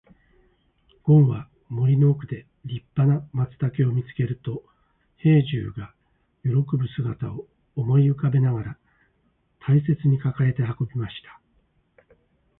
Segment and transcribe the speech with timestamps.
[1.03, 4.63] ごんは森の奥で立派な松茸を見つけると、
[5.17, 5.93] 兵十が
[6.41, 8.77] 喜ぶ姿を思い浮かべながら
[9.59, 11.39] 大切に抱えて運びました。